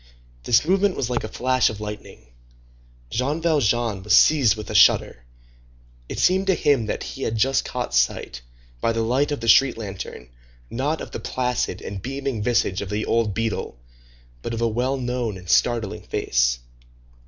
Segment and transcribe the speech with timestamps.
[0.45, 2.33] This movement was like a flash of lightning.
[3.11, 5.25] Jean Valjean was seized with a shudder.
[6.09, 8.41] It seemed to him that he had just caught sight,
[8.81, 10.29] by the light of the street lantern,
[10.71, 13.77] not of the placid and beaming visage of the old beadle,
[14.41, 16.57] but of a well known and startling face.